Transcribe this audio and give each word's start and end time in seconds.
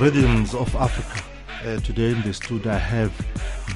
Rhythms 0.00 0.54
of 0.54 0.74
Africa. 0.76 1.22
Uh, 1.62 1.78
today 1.80 2.12
in 2.12 2.22
the 2.22 2.32
studio 2.32 2.72
I 2.72 2.78
have 2.78 3.10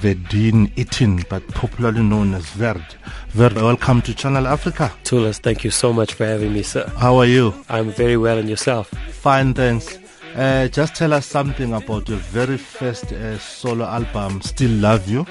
Verdine 0.01 0.69
Itin, 0.75 1.29
but 1.29 1.47
popularly 1.49 2.03
known 2.03 2.33
as 2.33 2.47
Verd. 2.47 2.83
Verd, 3.29 3.53
welcome 3.57 4.01
to 4.01 4.15
Channel 4.15 4.47
Africa. 4.47 4.91
Tulas, 5.05 5.39
thank 5.39 5.65
you 5.65 5.71
so 5.71 5.93
much 5.93 6.15
for 6.15 6.25
having 6.25 6.55
me, 6.55 6.63
sir. 6.63 6.91
How 6.97 7.17
are 7.19 7.27
you? 7.27 7.53
I'm 7.69 7.91
very 7.91 8.17
well, 8.17 8.39
and 8.39 8.49
yourself? 8.49 8.89
Fine, 9.11 9.53
thanks. 9.53 9.99
Uh, 10.35 10.69
just 10.69 10.95
tell 10.95 11.13
us 11.13 11.27
something 11.27 11.75
about 11.75 12.09
your 12.09 12.19
very 12.19 12.57
first 12.57 13.13
uh, 13.13 13.37
solo 13.39 13.85
album, 13.85 14.41
Still 14.41 14.71
Love 14.71 15.07
You. 15.07 15.27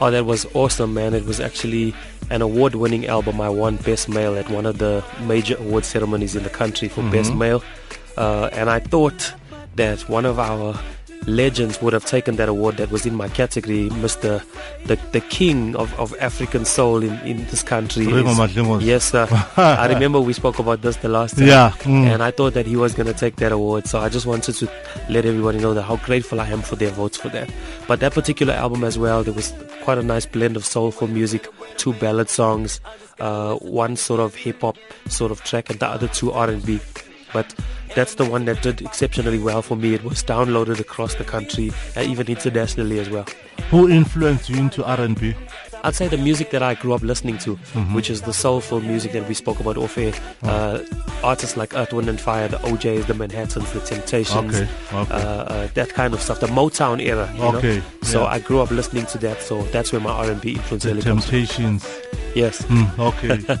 Oh, 0.00 0.12
that 0.12 0.24
was 0.24 0.46
awesome, 0.54 0.94
man. 0.94 1.14
It 1.14 1.24
was 1.24 1.40
actually 1.40 1.96
an 2.30 2.42
award 2.42 2.76
winning 2.76 3.08
album. 3.08 3.40
I 3.40 3.48
won 3.48 3.74
Best 3.78 4.08
Male 4.08 4.36
at 4.36 4.48
one 4.50 4.66
of 4.66 4.78
the 4.78 5.04
major 5.22 5.56
award 5.56 5.84
ceremonies 5.84 6.36
in 6.36 6.44
the 6.44 6.50
country 6.50 6.86
for 6.86 7.00
mm-hmm. 7.00 7.10
Best 7.10 7.34
Male. 7.34 7.60
Uh, 8.16 8.50
and 8.52 8.70
I 8.70 8.78
thought 8.78 9.32
that 9.78 10.08
one 10.08 10.26
of 10.26 10.38
our 10.38 10.78
legends 11.26 11.80
would 11.82 11.92
have 11.92 12.04
taken 12.04 12.36
that 12.36 12.48
award 12.48 12.76
that 12.76 12.90
was 12.90 13.04
in 13.04 13.14
my 13.14 13.28
category, 13.28 13.88
Mr. 13.90 14.42
the, 14.86 14.96
the 15.12 15.20
king 15.20 15.76
of, 15.76 15.92
of 15.98 16.14
African 16.20 16.64
soul 16.64 17.02
in, 17.02 17.14
in 17.20 17.44
this 17.46 17.62
country. 17.62 18.06
Is, 18.06 18.82
yes, 18.82 19.10
sir. 19.10 19.26
I 19.56 19.86
remember 19.88 20.20
we 20.20 20.32
spoke 20.32 20.58
about 20.58 20.82
this 20.82 20.96
the 20.96 21.08
last 21.08 21.36
time. 21.36 21.46
Yeah. 21.46 21.70
Mm. 21.80 22.06
And 22.06 22.22
I 22.22 22.30
thought 22.30 22.54
that 22.54 22.66
he 22.66 22.76
was 22.76 22.94
going 22.94 23.06
to 23.06 23.12
take 23.12 23.36
that 23.36 23.52
award. 23.52 23.86
So 23.86 23.98
I 23.98 24.08
just 24.08 24.26
wanted 24.26 24.54
to 24.54 24.70
let 25.08 25.24
everybody 25.24 25.58
know 25.58 25.74
that 25.74 25.82
how 25.82 25.96
grateful 25.96 26.40
I 26.40 26.48
am 26.48 26.62
for 26.62 26.76
their 26.76 26.90
votes 26.90 27.16
for 27.16 27.28
that. 27.30 27.50
But 27.86 28.00
that 28.00 28.12
particular 28.12 28.54
album 28.54 28.84
as 28.84 28.98
well, 28.98 29.22
there 29.22 29.34
was 29.34 29.52
quite 29.82 29.98
a 29.98 30.02
nice 30.02 30.26
blend 30.26 30.56
of 30.56 30.64
soulful 30.64 31.08
music, 31.08 31.48
two 31.76 31.92
ballad 31.94 32.30
songs, 32.30 32.80
uh, 33.20 33.56
one 33.56 33.96
sort 33.96 34.20
of 34.20 34.34
hip 34.34 34.60
hop 34.60 34.76
sort 35.08 35.30
of 35.30 35.42
track, 35.44 35.70
and 35.70 35.78
the 35.80 35.86
other 35.86 36.08
two 36.08 36.32
R&B. 36.32 36.80
But 37.32 37.54
that's 37.94 38.14
the 38.14 38.24
one 38.24 38.44
that 38.46 38.62
did 38.62 38.82
exceptionally 38.82 39.38
well 39.38 39.62
for 39.62 39.76
me. 39.76 39.94
It 39.94 40.04
was 40.04 40.22
downloaded 40.22 40.80
across 40.80 41.14
the 41.14 41.24
country, 41.24 41.72
and 41.96 42.08
uh, 42.08 42.10
even 42.10 42.28
internationally 42.28 42.98
as 42.98 43.10
well. 43.10 43.26
Who 43.70 43.88
influenced 43.88 44.48
you 44.48 44.56
into 44.56 44.84
R&B? 44.84 45.34
I'd 45.84 45.94
say 45.94 46.08
the 46.08 46.16
music 46.16 46.50
that 46.50 46.62
I 46.62 46.74
grew 46.74 46.92
up 46.92 47.02
listening 47.02 47.38
to, 47.38 47.56
mm-hmm. 47.56 47.94
which 47.94 48.10
is 48.10 48.22
the 48.22 48.32
soulful 48.32 48.80
music 48.80 49.12
that 49.12 49.28
we 49.28 49.34
spoke 49.34 49.60
about 49.60 49.76
off 49.76 49.96
air. 49.96 50.12
Oh. 50.42 50.48
Uh, 50.48 50.84
artists 51.22 51.56
like 51.56 51.74
Earth, 51.74 51.92
Wind 51.92 52.08
and 52.08 52.20
Fire, 52.20 52.48
the 52.48 52.64
O'Jays, 52.66 53.06
the 53.06 53.14
Manhattans, 53.14 53.72
the 53.72 53.80
Temptations, 53.80 54.56
okay. 54.56 54.68
Okay. 54.92 55.14
Uh, 55.14 55.18
uh, 55.18 55.66
that 55.74 55.90
kind 55.90 56.14
of 56.14 56.20
stuff. 56.20 56.40
The 56.40 56.46
Motown 56.48 57.00
era. 57.00 57.32
okay. 57.38 57.78
Know? 57.78 57.82
So 58.02 58.22
yeah. 58.22 58.28
I 58.28 58.38
grew 58.40 58.60
up 58.60 58.70
listening 58.70 59.06
to 59.06 59.18
that. 59.18 59.40
So 59.40 59.62
that's 59.64 59.92
where 59.92 60.00
my 60.00 60.10
R&B 60.10 60.52
influence 60.52 60.82
the 60.82 60.90
really 60.90 61.02
Temptations. 61.02 61.86
Yes. 62.34 62.62
Mm, 62.62 62.98
okay. 62.98 63.58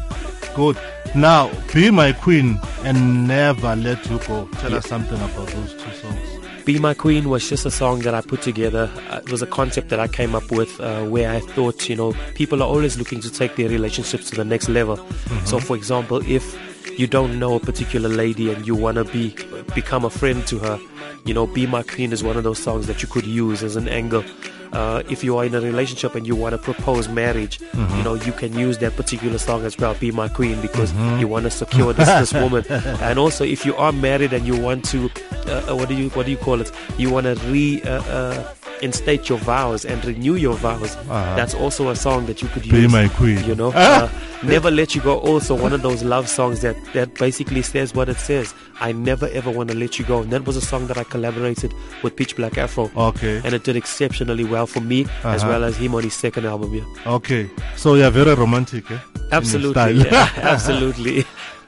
Good. 0.54 0.76
Now, 1.14 1.50
Be 1.72 1.90
My 1.90 2.12
Queen 2.12 2.60
and 2.84 3.26
Never 3.26 3.74
Let 3.74 4.08
You 4.10 4.18
Go. 4.18 4.48
Tell 4.54 4.74
us 4.74 4.86
something 4.86 5.16
about 5.16 5.48
those 5.48 5.74
two 5.74 5.90
songs. 5.92 6.64
Be 6.64 6.78
My 6.78 6.92
Queen 6.92 7.28
was 7.30 7.48
just 7.48 7.64
a 7.64 7.70
song 7.70 8.00
that 8.00 8.14
I 8.14 8.20
put 8.20 8.42
together. 8.42 8.90
Uh, 9.08 9.20
it 9.24 9.30
was 9.30 9.40
a 9.40 9.46
concept 9.46 9.88
that 9.88 9.98
I 9.98 10.06
came 10.06 10.34
up 10.34 10.50
with 10.50 10.78
uh, 10.80 11.04
where 11.04 11.30
I 11.30 11.40
thought, 11.40 11.88
you 11.88 11.96
know, 11.96 12.12
people 12.34 12.62
are 12.62 12.68
always 12.68 12.98
looking 12.98 13.20
to 13.20 13.30
take 13.30 13.56
their 13.56 13.68
relationships 13.68 14.28
to 14.30 14.36
the 14.36 14.44
next 14.44 14.68
level. 14.68 14.98
Mm-hmm. 14.98 15.46
So, 15.46 15.60
for 15.60 15.76
example, 15.76 16.18
if 16.30 16.56
you 16.98 17.06
don't 17.06 17.38
know 17.38 17.54
a 17.54 17.60
particular 17.60 18.08
lady 18.08 18.52
and 18.52 18.66
you 18.66 18.74
want 18.74 18.96
to 18.96 19.04
be 19.04 19.34
become 19.74 20.04
a 20.04 20.10
friend 20.10 20.46
to 20.48 20.58
her, 20.58 20.78
you 21.24 21.32
know, 21.32 21.46
Be 21.46 21.66
My 21.66 21.82
Queen 21.82 22.12
is 22.12 22.22
one 22.22 22.36
of 22.36 22.44
those 22.44 22.58
songs 22.58 22.86
that 22.86 23.02
you 23.02 23.08
could 23.08 23.26
use 23.26 23.62
as 23.62 23.76
an 23.76 23.88
angle 23.88 24.24
uh, 24.72 25.02
if 25.08 25.24
you 25.24 25.36
are 25.36 25.44
in 25.44 25.54
a 25.54 25.60
relationship 25.60 26.14
and 26.14 26.26
you 26.26 26.34
want 26.36 26.52
to 26.52 26.58
propose 26.58 27.08
marriage, 27.08 27.58
mm-hmm. 27.58 27.96
you 27.96 28.02
know, 28.02 28.14
you 28.14 28.32
can 28.32 28.58
use 28.58 28.78
that 28.78 28.96
particular 28.96 29.38
song 29.38 29.64
as 29.64 29.76
well, 29.78 29.94
Be 29.94 30.10
My 30.10 30.28
Queen, 30.28 30.60
because 30.60 30.92
mm-hmm. 30.92 31.20
you 31.20 31.28
want 31.28 31.44
to 31.44 31.50
secure 31.50 31.92
this, 31.92 32.08
this 32.08 32.32
woman. 32.42 32.64
And 32.68 33.18
also, 33.18 33.44
if 33.44 33.64
you 33.64 33.74
are 33.76 33.92
married 33.92 34.32
and 34.32 34.46
you 34.46 34.60
want 34.60 34.84
to, 34.86 35.10
uh, 35.46 35.66
uh 35.68 35.76
what 35.76 35.88
do 35.88 35.94
you 35.94 36.10
what 36.10 36.26
do 36.26 36.32
you 36.32 36.38
call 36.38 36.60
it? 36.60 36.70
You 36.96 37.10
want 37.10 37.24
to 37.26 37.34
re 37.46 37.82
uh, 37.82 38.44
uh 38.78 38.84
instate 38.84 39.28
your 39.28 39.38
vows 39.38 39.84
and 39.84 40.04
renew 40.04 40.34
your 40.34 40.54
vows. 40.54 40.96
Uh-huh. 40.96 41.36
That's 41.36 41.54
also 41.54 41.90
a 41.90 41.96
song 41.96 42.26
that 42.26 42.42
you 42.42 42.48
could 42.48 42.64
use. 42.66 42.72
Be 42.72 42.88
my 42.88 43.08
queen. 43.08 43.42
You 43.44 43.54
know, 43.54 43.72
uh, 43.74 44.08
never 44.42 44.70
let 44.70 44.94
you 44.94 45.00
go. 45.00 45.18
Also, 45.18 45.54
one 45.54 45.72
of 45.72 45.82
those 45.82 46.02
love 46.02 46.28
songs 46.28 46.60
that 46.62 46.76
that 46.92 47.14
basically 47.14 47.62
says 47.62 47.94
what 47.94 48.08
it 48.08 48.16
says. 48.16 48.54
I 48.80 48.92
never 48.92 49.26
ever 49.28 49.50
want 49.50 49.70
to 49.70 49.76
let 49.76 49.98
you 49.98 50.04
go. 50.04 50.22
And 50.22 50.30
that 50.32 50.46
was 50.46 50.56
a 50.56 50.60
song 50.60 50.86
that 50.86 50.96
I 50.96 51.04
collaborated 51.04 51.74
with 52.02 52.16
Pitch 52.16 52.36
Black 52.36 52.58
Afro. 52.58 52.90
Okay. 52.96 53.40
And 53.44 53.54
it 53.54 53.64
did 53.64 53.76
exceptionally 53.76 54.44
well 54.44 54.66
for 54.66 54.80
me 54.80 55.04
uh-huh. 55.04 55.30
as 55.30 55.44
well 55.44 55.64
as 55.64 55.76
him 55.76 55.94
on 55.94 56.04
his 56.04 56.14
second 56.14 56.46
album. 56.46 56.74
Yeah. 56.74 56.84
Okay. 57.14 57.50
So 57.76 57.94
you're 57.94 58.10
very 58.10 58.34
romantic. 58.34 58.90
Eh? 58.90 58.98
Absolutely. 59.32 60.04
Yeah, 60.04 60.30
absolutely. 60.36 61.24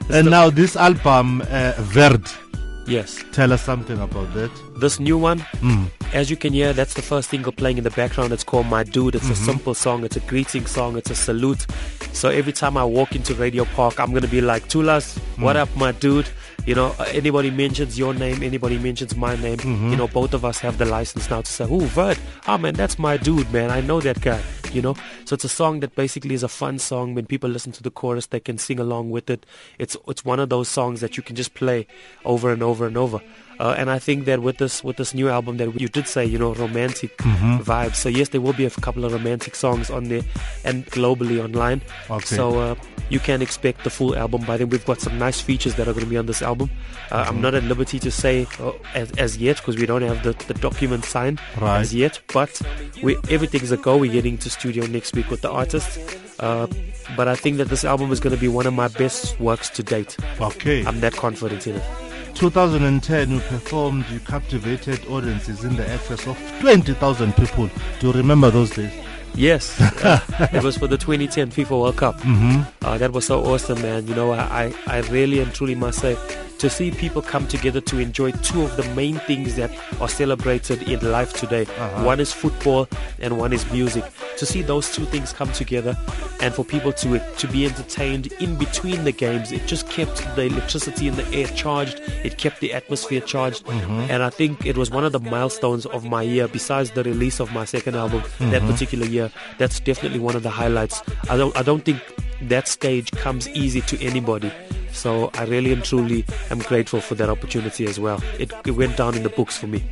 and 0.09 0.29
now 0.29 0.49
this 0.49 0.75
album, 0.75 1.41
uh, 1.49 1.73
Verd. 1.77 2.25
Yes. 2.87 3.23
Tell 3.31 3.53
us 3.53 3.61
something 3.61 3.99
about 3.99 4.33
that. 4.33 4.51
This 4.77 4.99
new 4.99 5.17
one, 5.17 5.39
mm. 5.61 5.89
as 6.13 6.29
you 6.29 6.37
can 6.37 6.53
hear, 6.53 6.73
that's 6.73 6.93
the 6.93 7.01
first 7.01 7.29
single 7.29 7.51
playing 7.51 7.77
in 7.77 7.83
the 7.83 7.91
background. 7.91 8.33
It's 8.33 8.43
called 8.43 8.67
My 8.67 8.83
Dude. 8.83 9.15
It's 9.15 9.25
mm-hmm. 9.25 9.33
a 9.33 9.35
simple 9.35 9.73
song. 9.73 10.03
It's 10.03 10.15
a 10.15 10.21
greeting 10.21 10.65
song. 10.65 10.97
It's 10.97 11.09
a 11.09 11.15
salute. 11.15 11.65
So 12.13 12.29
every 12.29 12.53
time 12.53 12.77
I 12.77 12.83
walk 12.83 13.15
into 13.15 13.33
Radio 13.35 13.65
Park, 13.65 13.99
I'm 13.99 14.09
going 14.09 14.23
to 14.23 14.27
be 14.27 14.41
like, 14.41 14.67
Tulas, 14.67 15.17
mm. 15.17 15.43
what 15.43 15.55
up, 15.55 15.73
my 15.75 15.91
dude? 15.91 16.27
You 16.65 16.75
know, 16.75 16.93
anybody 17.07 17.49
mentions 17.49 17.97
your 17.97 18.13
name, 18.13 18.43
anybody 18.43 18.77
mentions 18.77 19.15
my 19.15 19.35
name, 19.35 19.57
mm-hmm. 19.57 19.89
you 19.89 19.95
know, 19.95 20.07
both 20.07 20.35
of 20.35 20.45
us 20.45 20.59
have 20.59 20.77
the 20.77 20.85
license 20.85 21.27
now 21.27 21.41
to 21.41 21.51
say, 21.51 21.65
oh, 21.67 21.79
Verd, 21.79 22.19
oh 22.47 22.57
man, 22.59 22.75
that's 22.75 22.99
my 22.99 23.17
dude, 23.17 23.51
man. 23.51 23.71
I 23.71 23.81
know 23.81 23.99
that 23.99 24.21
guy, 24.21 24.39
you 24.71 24.81
know. 24.81 24.95
So 25.25 25.33
it's 25.33 25.43
a 25.43 25.49
song 25.49 25.79
that 25.79 25.95
basically 25.95 26.35
is 26.35 26.43
a 26.43 26.47
fun 26.47 26.77
song. 26.77 27.15
When 27.15 27.25
people 27.25 27.49
listen 27.49 27.71
to 27.73 27.83
the 27.83 27.89
chorus, 27.89 28.27
they 28.27 28.39
can 28.39 28.59
sing 28.59 28.79
along 28.79 29.09
with 29.09 29.27
it. 29.31 29.43
It's 29.79 29.97
it's 30.07 30.23
one 30.23 30.39
of 30.39 30.49
those 30.49 30.69
songs 30.69 31.01
that 31.01 31.17
you 31.17 31.23
can 31.23 31.35
just 31.35 31.55
play 31.55 31.87
over 32.25 32.51
and 32.51 32.61
over 32.61 32.85
and 32.85 32.95
over. 32.95 33.21
Uh, 33.61 33.75
and 33.77 33.89
I 33.91 33.99
think 33.99 34.25
that 34.25 34.39
with 34.41 34.57
this 34.57 34.83
with 34.83 34.97
this 34.97 35.13
new 35.13 35.29
album 35.29 35.57
that 35.57 35.69
you 35.79 35.87
did 35.97 36.07
say, 36.07 36.25
you 36.25 36.39
know, 36.41 36.53
romantic 36.55 37.11
Mm-hmm. 37.21 37.57
vibes. 37.71 37.97
So 38.03 38.09
yes, 38.09 38.29
there 38.29 38.41
will 38.41 38.53
be 38.57 38.65
a 38.65 38.69
couple 38.85 39.05
of 39.05 39.11
romantic 39.13 39.53
songs 39.55 39.89
on 39.97 40.03
there 40.09 40.23
and 40.65 40.85
globally 40.97 41.37
online. 41.43 41.81
Okay. 42.09 42.35
So 42.37 42.45
uh, 42.59 42.75
you 43.13 43.19
can 43.19 43.41
expect 43.41 43.83
the 43.83 43.89
full 43.97 44.15
album 44.23 44.41
by 44.49 44.57
then. 44.57 44.69
We've 44.73 44.85
got 44.85 44.99
some 45.01 45.17
nice 45.19 45.39
features 45.41 45.75
that 45.75 45.87
are 45.87 45.93
going 45.93 46.05
to 46.05 46.09
be 46.09 46.17
on 46.17 46.25
this 46.25 46.41
album. 46.41 46.69
Uh, 47.11 47.25
I'm 47.27 47.39
not 47.41 47.53
at 47.53 47.63
liberty 47.63 47.99
to 47.99 48.11
say 48.11 48.47
uh, 48.59 48.71
as, 48.95 49.11
as 49.25 49.37
yet 49.37 49.57
because 49.57 49.77
we 49.77 49.85
don't 49.85 50.01
have 50.01 50.23
the, 50.23 50.33
the 50.51 50.55
document 50.67 51.05
signed 51.05 51.39
Right. 51.59 51.79
as 51.81 51.93
yet. 51.93 52.19
But 52.33 52.61
we, 53.03 53.17
everything's 53.29 53.71
a 53.71 53.77
go. 53.77 53.97
We're 53.97 54.11
getting 54.19 54.37
to 54.39 54.49
studio 54.49 54.85
next 54.87 55.15
week 55.15 55.29
with 55.29 55.41
the 55.41 55.51
artist. 55.51 55.99
Uh, 56.39 56.67
but 57.17 57.27
I 57.27 57.35
think 57.35 57.57
that 57.57 57.69
this 57.69 57.83
album 57.85 58.11
is 58.11 58.19
going 58.19 58.35
to 58.35 58.41
be 58.41 58.47
one 58.47 58.65
of 58.65 58.73
my 58.73 58.87
best 58.87 59.39
works 59.39 59.69
to 59.77 59.83
date. 59.83 60.17
Okay. 60.39 60.85
I'm 60.87 60.99
that 61.01 61.13
confident 61.13 61.67
in 61.67 61.75
it. 61.75 61.83
2010, 62.35 63.31
we 63.33 63.39
performed, 63.39 64.05
you 64.09 64.19
captivated 64.19 65.05
audiences 65.07 65.63
in 65.63 65.75
the 65.75 65.87
excess 65.89 66.27
of 66.27 66.37
20,000 66.59 67.35
people. 67.35 67.69
Do 67.99 68.07
you 68.07 68.13
remember 68.13 68.49
those 68.49 68.71
days? 68.71 68.91
Yes, 69.35 69.79
uh, 70.03 70.19
it 70.51 70.63
was 70.63 70.77
for 70.77 70.87
the 70.87 70.97
2010 70.97 71.51
FIFA 71.51 71.81
World 71.81 71.97
Cup. 71.97 72.17
Mm-hmm. 72.19 72.61
Uh, 72.85 72.97
that 72.97 73.11
was 73.13 73.25
so 73.25 73.43
awesome, 73.45 73.81
man. 73.81 74.07
You 74.07 74.15
know, 74.15 74.31
I, 74.33 74.65
I 74.65 74.73
I 74.87 74.99
really 75.09 75.39
and 75.39 75.53
truly 75.53 75.75
must 75.75 75.99
say, 75.99 76.17
to 76.61 76.69
see 76.69 76.91
people 76.91 77.23
come 77.23 77.47
together 77.47 77.81
to 77.81 77.97
enjoy 77.97 78.31
two 78.43 78.61
of 78.61 78.77
the 78.77 78.83
main 78.93 79.15
things 79.21 79.55
that 79.55 79.71
are 79.99 80.07
celebrated 80.07 80.83
in 80.83 80.99
life 81.11 81.33
today. 81.33 81.63
Uh-huh. 81.63 82.03
One 82.03 82.19
is 82.19 82.31
football 82.31 82.87
and 83.19 83.39
one 83.39 83.51
is 83.51 83.69
music. 83.71 84.05
To 84.37 84.45
see 84.45 84.61
those 84.61 84.93
two 84.93 85.05
things 85.05 85.33
come 85.33 85.51
together 85.53 85.97
and 86.39 86.53
for 86.53 86.63
people 86.63 86.93
to 86.93 87.19
to 87.19 87.47
be 87.47 87.65
entertained 87.65 88.31
in 88.33 88.57
between 88.59 89.03
the 89.05 89.11
games, 89.11 89.51
it 89.51 89.65
just 89.65 89.89
kept 89.89 90.17
the 90.35 90.43
electricity 90.43 91.07
in 91.07 91.15
the 91.15 91.27
air 91.33 91.47
charged. 91.47 91.99
It 92.23 92.37
kept 92.37 92.59
the 92.59 92.73
atmosphere 92.73 93.21
charged, 93.21 93.67
and 93.67 94.21
I 94.21 94.29
think 94.29 94.63
it 94.63 94.77
was 94.77 94.91
one 94.91 95.03
of 95.03 95.11
the 95.11 95.19
milestones 95.19 95.87
of 95.87 96.05
my 96.05 96.21
year. 96.21 96.47
Besides 96.47 96.91
the 96.91 97.03
release 97.03 97.39
of 97.39 97.51
my 97.53 97.65
second 97.65 97.95
album 97.95 98.21
that 98.39 98.61
particular 98.61 99.05
year, 99.05 99.31
that's 99.57 99.79
definitely 99.79 100.19
one 100.19 100.35
of 100.35 100.43
the 100.43 100.49
highlights. 100.49 101.01
I 101.29 101.37
don't 101.37 101.55
I 101.57 101.63
don't 101.63 101.83
think 101.83 102.01
that 102.49 102.67
stage 102.67 103.11
comes 103.11 103.49
easy 103.49 103.81
to 103.81 103.99
anybody. 104.01 104.51
So 104.93 105.31
I 105.33 105.45
really 105.45 105.73
and 105.73 105.83
truly 105.83 106.25
am 106.49 106.59
grateful 106.59 107.01
for 107.01 107.15
that 107.15 107.29
opportunity 107.29 107.85
as 107.85 107.99
well. 107.99 108.21
It, 108.39 108.51
it 108.65 108.71
went 108.71 108.97
down 108.97 109.15
in 109.15 109.23
the 109.23 109.29
books 109.29 109.57
for 109.57 109.67
me. 109.67 109.83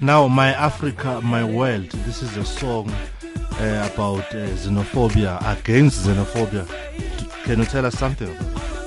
Now, 0.00 0.28
My 0.28 0.52
Africa, 0.52 1.20
My 1.22 1.44
World. 1.44 1.90
This 2.06 2.22
is 2.22 2.36
a 2.36 2.44
song 2.44 2.90
uh, 2.90 3.88
about 3.92 4.24
uh, 4.34 4.46
xenophobia, 4.56 5.38
against 5.58 6.06
xenophobia. 6.06 6.66
Can 7.44 7.60
you 7.60 7.64
tell 7.64 7.86
us 7.86 7.98
something? 7.98 8.34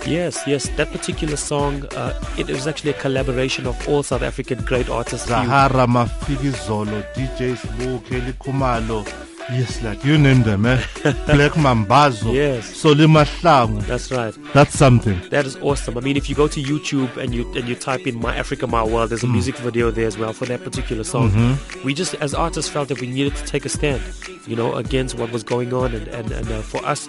Yes, 0.06 0.42
yes, 0.48 0.70
that 0.78 0.92
particular 0.92 1.36
song, 1.36 1.86
uh, 1.96 2.14
it 2.38 2.48
was 2.48 2.68
actually 2.68 2.92
a 2.92 3.00
collaboration 3.02 3.68
of 3.68 3.88
all 3.88 4.02
South 4.02 4.22
African 4.22 4.64
great 4.64 4.90
artists. 4.90 5.28
Zahara 5.28 5.86
Mafikizolo, 5.88 7.04
DJ 7.14 7.56
Sbu, 7.56 8.04
Kelly 8.06 8.34
Khumalo. 8.34 9.06
Yes, 9.52 9.82
like 9.82 10.06
you 10.06 10.18
name 10.18 10.44
them, 10.44 10.66
eh? 10.68 10.78
Black 11.26 11.54
Mambazo. 11.54 12.32
Yes. 12.34 12.72
Solima. 12.84 13.26
That's 13.88 14.12
right. 14.12 14.36
That's 14.54 14.78
something. 14.78 15.20
That 15.30 15.48
is 15.48 15.56
awesome. 15.58 15.98
I 15.98 16.02
mean, 16.02 16.18
if 16.18 16.30
you 16.30 16.36
go 16.36 16.48
to 16.48 16.62
YouTube 16.62 17.18
and 17.18 17.34
you 17.34 17.52
and 17.54 17.68
you 17.68 17.76
type 17.76 18.06
in 18.06 18.20
"My 18.20 18.36
Africa, 18.36 18.68
My 18.68 18.84
World," 18.84 19.10
there's 19.10 19.24
a 19.24 19.28
music 19.28 19.58
video 19.58 19.90
there 19.90 20.06
as 20.06 20.18
well 20.20 20.34
for 20.34 20.46
that 20.46 20.64
particular 20.64 21.04
song. 21.04 21.58
We 21.84 21.96
just, 21.96 22.14
as 22.16 22.36
artists, 22.36 22.70
felt 22.72 22.90
that 22.90 23.02
we 23.02 23.08
needed 23.08 23.36
to 23.38 23.46
take 23.46 23.66
a 23.66 23.70
stand, 23.70 24.02
you 24.46 24.56
know, 24.56 24.76
against 24.76 25.18
what 25.18 25.32
was 25.32 25.44
going 25.44 25.74
on, 25.74 25.96
and 25.96 26.08
and, 26.10 26.32
and 26.32 26.52
uh, 26.52 26.62
for 26.62 26.86
us, 26.86 27.08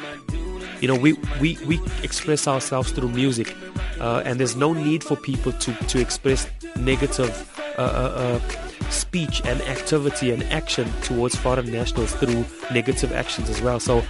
you 0.80 0.88
know, 0.88 0.96
we 0.96 1.12
we 1.40 1.58
we 1.66 1.78
express 2.02 2.48
ourselves 2.48 2.90
through 2.90 3.10
music, 3.10 3.54
uh, 4.00 4.22
and 4.24 4.40
there's 4.40 4.56
no 4.56 4.72
need 4.72 5.04
for 5.04 5.16
people 5.16 5.52
to 5.52 5.74
to 5.74 6.00
express 6.00 6.48
negative. 6.76 7.30
Uh, 7.76 7.82
uh, 7.82 8.40
uh, 8.40 8.69
speech 8.88 9.42
and 9.44 9.60
activity 9.62 10.30
and 10.30 10.42
action 10.44 10.90
towards 11.02 11.36
foreign 11.36 11.70
nationals 11.70 12.12
through 12.14 12.44
negative 12.72 13.12
actions 13.12 13.50
as 13.50 13.60
well. 13.60 13.80
So 13.80 14.02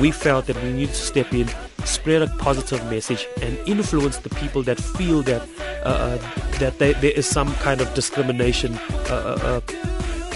we 0.00 0.10
felt 0.10 0.46
that 0.46 0.62
we 0.62 0.72
needed 0.72 0.94
to 0.94 1.00
step 1.00 1.32
in, 1.32 1.48
spread 1.84 2.22
a 2.22 2.28
positive 2.38 2.84
message, 2.90 3.26
and 3.42 3.56
influence 3.66 4.18
the 4.18 4.30
people 4.30 4.62
that 4.64 4.78
feel 4.78 5.22
that 5.22 5.42
uh, 5.84 5.88
uh, 5.88 6.18
that 6.58 6.78
they, 6.78 6.92
there 6.94 7.12
is 7.12 7.26
some 7.26 7.52
kind 7.56 7.80
of 7.80 7.92
discrimination. 7.94 8.74
Uh, 9.08 9.38
uh, 9.42 9.60
uh, 9.60 9.60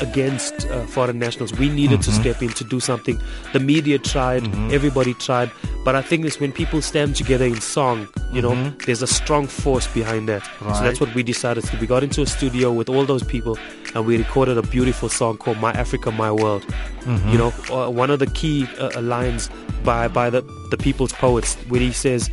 against 0.02 0.66
uh, 0.68 0.84
foreign 0.86 1.18
nationals. 1.18 1.52
We 1.58 1.68
needed 1.68 2.02
to 2.02 2.12
step 2.12 2.42
in 2.42 2.50
to 2.50 2.64
do 2.64 2.80
something. 2.80 3.18
The 3.52 3.60
media 3.60 3.98
tried 3.98 4.44
everybody 4.72 5.14
tried 5.14 5.50
but 5.84 5.94
i 5.94 6.02
think 6.02 6.24
it's 6.24 6.40
when 6.40 6.50
people 6.52 6.80
stand 6.80 7.14
together 7.14 7.44
in 7.44 7.60
song 7.60 8.08
you 8.32 8.40
know 8.40 8.54
there's 8.86 9.02
a 9.02 9.06
strong 9.06 9.46
force 9.46 9.86
behind 9.88 10.28
that. 10.28 10.42
So 10.60 10.82
that's 10.82 11.00
what 11.00 11.14
we 11.14 11.22
decided 11.22 11.64
to 11.64 11.70
do. 11.72 11.78
we 11.78 11.86
got 11.86 12.02
into 12.02 12.22
a 12.22 12.26
studio 12.26 12.72
with 12.72 12.88
all 12.88 13.04
those 13.04 13.22
people 13.22 13.58
and 13.94 14.06
we 14.06 14.16
recorded 14.16 14.56
a 14.58 14.62
beautiful 14.62 15.08
song 15.08 15.36
called 15.36 15.58
my 15.58 15.72
africa 15.72 16.10
my 16.10 16.32
world. 16.32 16.64
You 17.06 17.38
know 17.38 17.52
uh, 17.70 17.90
one 17.90 18.10
of 18.10 18.18
the 18.18 18.26
key 18.26 18.66
uh, 18.78 19.00
lines 19.00 19.50
by 19.84 20.08
by 20.08 20.30
the 20.30 20.42
the 20.70 20.76
people's 20.76 21.12
poets 21.12 21.54
where 21.68 21.80
he 21.80 21.92
says 21.92 22.30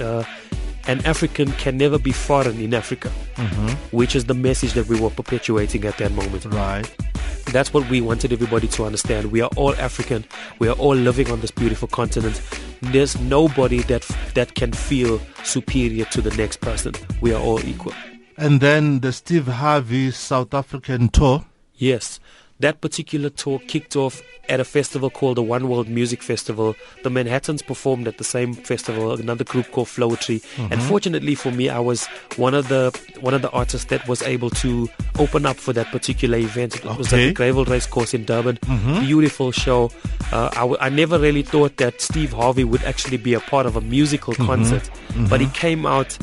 uh, 0.00 0.24
an 0.86 1.04
African 1.06 1.52
can 1.52 1.76
never 1.76 1.98
be 1.98 2.12
foreign 2.12 2.60
in 2.60 2.74
Africa, 2.74 3.10
mm-hmm. 3.36 3.96
which 3.96 4.14
is 4.14 4.26
the 4.26 4.34
message 4.34 4.74
that 4.74 4.86
we 4.86 5.00
were 5.00 5.10
perpetuating 5.10 5.84
at 5.84 5.96
that 5.98 6.12
moment. 6.12 6.44
Right. 6.46 6.88
That's 7.46 7.72
what 7.72 7.88
we 7.88 8.00
wanted 8.00 8.32
everybody 8.32 8.68
to 8.68 8.84
understand. 8.84 9.30
We 9.30 9.40
are 9.40 9.50
all 9.56 9.74
African. 9.76 10.24
We 10.58 10.68
are 10.68 10.74
all 10.74 10.94
living 10.94 11.30
on 11.30 11.40
this 11.40 11.50
beautiful 11.50 11.88
continent. 11.88 12.40
There's 12.80 13.18
nobody 13.20 13.82
that 13.82 14.02
that 14.34 14.54
can 14.54 14.72
feel 14.72 15.20
superior 15.44 16.04
to 16.06 16.20
the 16.20 16.34
next 16.36 16.60
person. 16.60 16.94
We 17.20 17.32
are 17.32 17.40
all 17.40 17.64
equal. 17.64 17.92
And 18.36 18.60
then 18.60 19.00
the 19.00 19.12
Steve 19.12 19.46
Harvey 19.46 20.10
South 20.10 20.52
African 20.54 21.08
tour. 21.08 21.44
Yes. 21.74 22.18
That 22.64 22.80
particular 22.80 23.28
tour 23.28 23.58
kicked 23.68 23.94
off 23.94 24.22
at 24.48 24.58
a 24.58 24.64
festival 24.64 25.10
called 25.10 25.36
the 25.36 25.42
One 25.42 25.68
World 25.68 25.86
Music 25.86 26.22
Festival. 26.22 26.74
The 27.02 27.10
Manhattans 27.10 27.60
performed 27.60 28.08
at 28.08 28.16
the 28.16 28.24
same 28.24 28.54
festival, 28.54 29.12
another 29.12 29.44
group 29.44 29.70
called 29.70 29.88
Flowetry. 29.88 30.42
And 30.56 30.70
mm-hmm. 30.72 30.88
fortunately 30.88 31.34
for 31.34 31.50
me, 31.50 31.68
I 31.68 31.78
was 31.78 32.06
one 32.36 32.54
of 32.54 32.68
the 32.68 32.98
one 33.20 33.34
of 33.34 33.42
the 33.42 33.50
artists 33.50 33.88
that 33.90 34.08
was 34.08 34.22
able 34.22 34.48
to 34.64 34.88
open 35.18 35.44
up 35.44 35.58
for 35.58 35.74
that 35.74 35.88
particular 35.88 36.38
event. 36.38 36.76
It 36.76 36.86
was 36.86 37.12
at 37.12 37.16
the 37.18 37.34
Greyville 37.34 37.66
Race 37.68 37.84
Course 37.84 38.14
in 38.14 38.24
Durban. 38.24 38.56
Mm-hmm. 38.56 39.00
Beautiful 39.00 39.52
show. 39.52 39.90
Uh, 40.32 40.48
I, 40.52 40.60
w- 40.60 40.78
I 40.80 40.88
never 40.88 41.18
really 41.18 41.42
thought 41.42 41.76
that 41.76 42.00
Steve 42.00 42.32
Harvey 42.32 42.64
would 42.64 42.82
actually 42.84 43.18
be 43.18 43.34
a 43.34 43.40
part 43.40 43.66
of 43.66 43.76
a 43.76 43.82
musical 43.82 44.32
mm-hmm. 44.32 44.46
concert, 44.46 44.88
but 45.28 45.42
he 45.42 45.48
came 45.48 45.84
out 45.84 46.16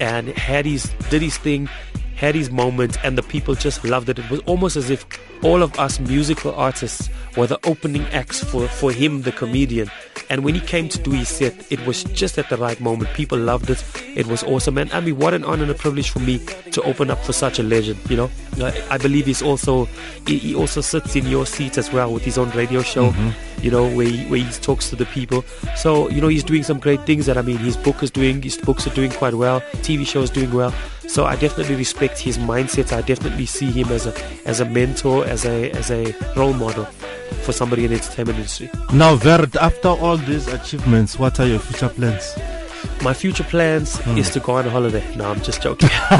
and 0.00 0.28
had 0.28 0.66
his 0.66 0.92
did 1.10 1.22
his 1.22 1.38
thing 1.38 1.68
had 2.16 2.34
his 2.34 2.50
moment 2.50 2.96
and 3.04 3.16
the 3.16 3.22
people 3.22 3.54
just 3.54 3.84
loved 3.84 4.08
it. 4.08 4.18
It 4.18 4.30
was 4.30 4.40
almost 4.40 4.76
as 4.76 4.90
if 4.90 5.06
all 5.44 5.62
of 5.62 5.78
us 5.78 6.00
musical 6.00 6.54
artists 6.54 7.10
were 7.36 7.46
the 7.46 7.60
opening 7.66 8.02
acts 8.06 8.42
for 8.42 8.66
for 8.66 8.90
him 8.90 9.22
the 9.22 9.32
comedian. 9.32 9.90
And 10.28 10.42
when 10.44 10.54
he 10.54 10.60
came 10.60 10.88
to 10.88 10.98
do 10.98 11.12
his 11.12 11.28
set 11.28 11.54
it 11.70 11.84
was 11.86 12.04
just 12.04 12.38
at 12.38 12.48
the 12.48 12.56
right 12.56 12.80
moment. 12.80 13.10
People 13.14 13.38
loved 13.38 13.70
it. 13.70 13.84
It 14.16 14.26
was 14.26 14.42
awesome. 14.44 14.78
And 14.78 14.90
i 14.92 15.00
mean 15.00 15.18
what 15.18 15.34
an 15.34 15.44
honor 15.44 15.62
and 15.62 15.70
a 15.70 15.74
privilege 15.74 16.10
for 16.10 16.20
me 16.20 16.38
to 16.72 16.82
open 16.82 17.10
up 17.10 17.22
for 17.24 17.32
such 17.32 17.58
a 17.58 17.62
legend 17.62 17.98
you 18.10 18.16
know? 18.16 18.30
I, 18.90 18.98
believe 18.98 19.26
he's 19.26 19.42
also 19.42 19.84
he, 20.26 20.54
also 20.54 20.80
sits 20.80 21.14
in 21.14 21.26
your 21.26 21.44
seat 21.44 21.76
as 21.76 21.92
well 21.92 22.12
with 22.12 22.24
his 22.24 22.38
own 22.38 22.50
radio 22.50 22.80
show 22.80 23.10
mm-hmm. 23.10 23.62
you 23.62 23.70
know 23.70 23.88
where 23.94 24.06
he, 24.06 24.24
where 24.26 24.40
he 24.40 24.50
talks 24.60 24.88
to 24.90 24.96
the 24.96 25.06
people. 25.06 25.42
So 25.76 26.08
you 26.08 26.20
know 26.20 26.28
he's 26.28 26.44
doing 26.44 26.62
some 26.62 26.78
great 26.78 27.02
things 27.02 27.26
that 27.26 27.36
i 27.36 27.42
mean 27.42 27.58
his 27.58 27.76
book 27.76 28.02
is 28.02 28.10
doing 28.10 28.40
his 28.40 28.56
books 28.56 28.86
are 28.86 28.94
doing 28.94 29.10
quite 29.10 29.34
well. 29.34 29.60
Tv 29.84 30.06
show 30.06 30.22
is 30.22 30.30
doing 30.30 30.52
well. 30.52 30.72
So 31.06 31.24
i 31.24 31.36
definitely 31.36 31.76
respect 31.76 32.05
his 32.12 32.38
mindset 32.38 32.92
i 32.92 33.00
definitely 33.02 33.46
see 33.46 33.70
him 33.70 33.88
as 33.88 34.06
a 34.06 34.14
as 34.46 34.60
a 34.60 34.64
mentor 34.64 35.26
as 35.26 35.44
a 35.44 35.70
as 35.72 35.90
a 35.90 36.14
role 36.36 36.52
model 36.52 36.84
for 37.42 37.52
somebody 37.52 37.84
in 37.84 37.90
the 37.90 37.96
entertainment 37.96 38.38
industry 38.38 38.70
Now, 38.92 39.16
Verd, 39.16 39.56
after 39.56 39.88
all 39.88 40.16
these 40.16 40.46
achievements, 40.48 41.18
what 41.18 41.40
are 41.40 41.46
your 41.46 41.58
future 41.58 41.88
plans? 41.88 42.36
my 43.02 43.12
future 43.12 43.44
plans 43.44 44.00
is 44.16 44.30
to 44.30 44.40
go 44.40 44.52
on 44.54 44.64
holiday. 44.64 45.04
No, 45.16 45.30
I'm 45.30 45.40
just 45.42 45.60
joking. 45.62 45.88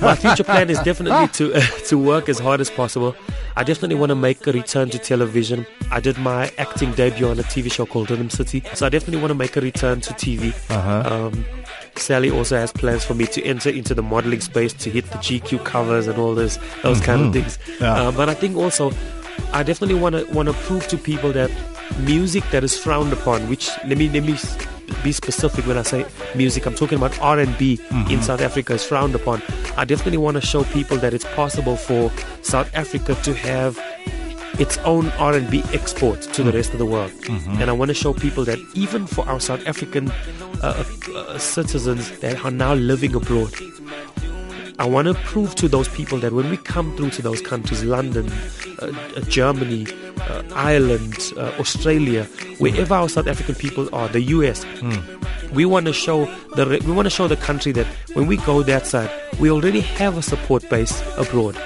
my 0.00 0.14
future 0.14 0.44
plan 0.44 0.70
is 0.70 0.78
definitely 0.80 1.28
to 1.28 1.54
uh, 1.54 1.60
to 1.88 1.98
work 1.98 2.28
as 2.28 2.38
hard 2.38 2.60
as 2.60 2.70
possible. 2.70 3.14
I 3.56 3.64
definitely 3.64 3.96
want 3.96 4.10
to 4.10 4.14
make 4.14 4.46
a 4.46 4.52
return 4.52 4.90
to 4.90 4.98
television. 4.98 5.66
I 5.90 6.00
did 6.00 6.18
my 6.18 6.50
acting 6.58 6.92
debut 6.92 7.26
on 7.28 7.38
a 7.38 7.42
TV 7.42 7.70
show 7.72 7.86
called 7.86 8.10
Rhythm 8.10 8.30
City, 8.30 8.62
so 8.74 8.86
I 8.86 8.88
definitely 8.88 9.20
want 9.20 9.30
to 9.30 9.34
make 9.34 9.56
a 9.56 9.60
return 9.60 10.00
to 10.02 10.12
TV. 10.14 10.52
Uh-huh. 10.70 11.30
Um, 11.32 11.44
Sally 11.96 12.30
also 12.30 12.56
has 12.56 12.72
plans 12.72 13.04
for 13.04 13.14
me 13.14 13.26
to 13.26 13.42
enter 13.44 13.70
into 13.70 13.94
the 13.94 14.02
modeling 14.02 14.40
space 14.40 14.72
to 14.74 14.90
hit 14.90 15.04
the 15.06 15.18
GQ 15.18 15.64
covers 15.64 16.06
and 16.06 16.18
all 16.18 16.34
this 16.34 16.58
those 16.82 17.00
kind 17.00 17.26
of 17.26 17.32
things. 17.32 17.58
Yeah. 17.80 17.94
Uh, 17.94 18.12
but 18.12 18.28
I 18.28 18.34
think 18.34 18.56
also 18.56 18.92
I 19.52 19.62
definitely 19.62 19.96
want 19.96 20.14
to 20.14 20.24
want 20.32 20.48
to 20.48 20.54
prove 20.54 20.86
to 20.88 20.96
people 20.96 21.32
that 21.32 21.50
music 22.00 22.44
that 22.50 22.64
is 22.64 22.78
frowned 22.78 23.12
upon, 23.12 23.48
which 23.48 23.70
let 23.86 23.98
me 23.98 24.08
let 24.08 24.22
me 24.22 24.36
be 25.02 25.12
specific 25.12 25.66
when 25.66 25.78
I 25.78 25.82
say 25.82 26.04
music, 26.34 26.66
I'm 26.66 26.74
talking 26.74 26.98
about 26.98 27.18
R&B 27.20 27.80
in 28.10 28.22
South 28.22 28.40
Africa 28.40 28.74
is 28.74 28.84
frowned 28.84 29.14
upon. 29.14 29.42
I 29.76 29.84
definitely 29.84 30.18
want 30.18 30.34
to 30.34 30.40
show 30.40 30.64
people 30.64 30.96
that 30.98 31.14
it's 31.14 31.24
possible 31.36 31.76
for 31.76 32.10
South 32.42 32.70
Africa 32.74 33.14
to 33.14 33.34
have 33.34 33.78
its 34.60 34.76
own 34.78 35.08
R&B 35.18 35.62
export 35.72 36.20
to 36.20 36.42
the 36.42 36.52
rest 36.52 36.72
of 36.72 36.78
the 36.78 36.86
world. 36.86 37.10
And 37.28 37.70
I 37.70 37.72
want 37.72 37.88
to 37.88 37.94
show 37.94 38.12
people 38.12 38.44
that 38.44 38.58
even 38.74 39.06
for 39.06 39.26
our 39.26 39.40
South 39.40 39.66
African 39.66 40.10
uh, 40.62 40.84
uh, 41.16 41.38
citizens 41.38 42.18
that 42.20 42.44
are 42.44 42.50
now 42.50 42.74
living 42.74 43.14
abroad, 43.14 43.54
I 44.78 44.86
want 44.86 45.08
to 45.08 45.14
prove 45.14 45.54
to 45.56 45.68
those 45.68 45.88
people 45.88 46.18
that 46.18 46.32
when 46.32 46.50
we 46.50 46.56
come 46.58 46.94
through 46.96 47.10
to 47.10 47.22
those 47.22 47.40
countries, 47.40 47.84
London, 47.84 48.30
uh, 48.80 48.92
uh, 49.16 49.20
Germany, 49.22 49.86
uh, 50.28 50.42
Ireland, 50.54 51.16
uh, 51.36 51.52
Australia, 51.58 52.24
wherever 52.58 52.94
our 52.94 53.08
South 53.08 53.26
African 53.26 53.54
people 53.54 53.88
are, 53.94 54.08
the 54.08 54.20
US, 54.36 54.64
we 55.52 55.64
want 55.64 55.86
to 55.86 55.92
show 55.92 56.26
the 56.56 56.66
re- 56.66 56.80
we 56.86 56.92
want 56.92 57.06
to 57.06 57.10
show 57.10 57.26
the 57.28 57.36
country 57.36 57.72
that 57.72 57.86
when 58.14 58.26
we 58.26 58.36
go 58.38 58.62
that 58.62 58.86
side, 58.86 59.10
we 59.40 59.50
already 59.50 59.80
have 59.80 60.16
a 60.16 60.22
support 60.22 60.68
base 60.70 60.94
abroad, 61.16 61.56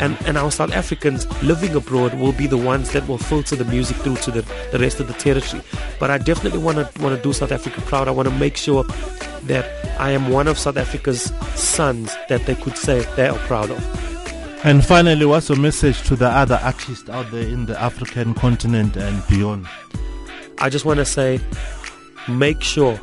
and 0.00 0.16
and 0.26 0.36
our 0.38 0.50
South 0.50 0.72
Africans 0.72 1.26
living 1.42 1.74
abroad 1.76 2.14
will 2.14 2.32
be 2.32 2.46
the 2.46 2.56
ones 2.56 2.90
that 2.92 3.06
will 3.06 3.18
filter 3.18 3.54
the 3.56 3.64
music 3.64 3.96
through 3.98 4.16
to 4.16 4.30
the, 4.30 4.42
the 4.72 4.78
rest 4.78 4.98
of 5.00 5.06
the 5.06 5.14
territory. 5.14 5.62
But 6.00 6.10
I 6.10 6.18
definitely 6.18 6.58
want 6.60 6.78
to 6.78 7.02
want 7.02 7.16
to 7.16 7.22
do 7.22 7.32
South 7.32 7.52
Africa 7.52 7.80
proud. 7.82 8.08
I 8.08 8.10
want 8.12 8.28
to 8.28 8.34
make 8.34 8.56
sure 8.56 8.84
that 9.44 9.64
I 10.00 10.10
am 10.10 10.30
one 10.30 10.48
of 10.48 10.58
South 10.58 10.76
Africa's 10.76 11.32
sons 11.54 12.14
that 12.28 12.44
they 12.46 12.54
could 12.56 12.76
say 12.76 13.00
they 13.16 13.28
are 13.28 13.38
proud 13.46 13.70
of. 13.70 13.78
And 14.64 14.84
finally, 14.84 15.24
what's 15.24 15.48
your 15.48 15.58
message 15.58 16.02
to 16.08 16.16
the 16.16 16.26
other 16.26 16.58
artists 16.62 17.08
out 17.08 17.30
there 17.30 17.46
in 17.46 17.66
the 17.66 17.80
African 17.80 18.34
continent 18.34 18.96
and 18.96 19.26
beyond? 19.28 19.68
I 20.58 20.68
just 20.68 20.84
want 20.84 20.98
to 20.98 21.04
say, 21.04 21.40
make 22.28 22.60
sure 22.60 22.98